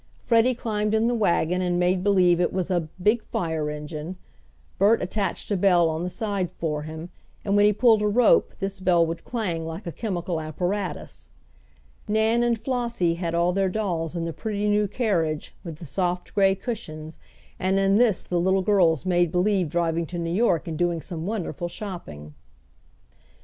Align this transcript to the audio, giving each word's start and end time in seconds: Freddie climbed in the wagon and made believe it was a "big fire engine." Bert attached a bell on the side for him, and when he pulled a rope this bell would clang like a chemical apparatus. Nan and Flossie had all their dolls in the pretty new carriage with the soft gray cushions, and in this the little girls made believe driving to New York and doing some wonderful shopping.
Freddie 0.17 0.55
climbed 0.55 0.95
in 0.95 1.07
the 1.07 1.13
wagon 1.13 1.61
and 1.61 1.77
made 1.77 2.03
believe 2.03 2.39
it 2.39 2.51
was 2.51 2.71
a 2.71 2.89
"big 2.99 3.23
fire 3.23 3.69
engine." 3.69 4.17
Bert 4.79 4.99
attached 4.99 5.51
a 5.51 5.55
bell 5.55 5.91
on 5.91 6.01
the 6.03 6.09
side 6.09 6.49
for 6.49 6.81
him, 6.81 7.11
and 7.45 7.55
when 7.55 7.65
he 7.65 7.71
pulled 7.71 8.01
a 8.01 8.07
rope 8.07 8.55
this 8.57 8.79
bell 8.79 9.05
would 9.05 9.23
clang 9.23 9.63
like 9.63 9.85
a 9.85 9.91
chemical 9.91 10.41
apparatus. 10.41 11.29
Nan 12.07 12.41
and 12.41 12.57
Flossie 12.59 13.13
had 13.17 13.35
all 13.35 13.53
their 13.53 13.69
dolls 13.69 14.15
in 14.15 14.25
the 14.25 14.33
pretty 14.33 14.67
new 14.67 14.87
carriage 14.87 15.53
with 15.63 15.75
the 15.75 15.85
soft 15.85 16.33
gray 16.33 16.55
cushions, 16.55 17.19
and 17.59 17.77
in 17.77 17.99
this 17.99 18.23
the 18.23 18.39
little 18.39 18.63
girls 18.63 19.05
made 19.05 19.31
believe 19.31 19.69
driving 19.69 20.07
to 20.07 20.17
New 20.17 20.33
York 20.33 20.67
and 20.67 20.79
doing 20.79 20.99
some 20.99 21.27
wonderful 21.27 21.67
shopping. 21.67 22.33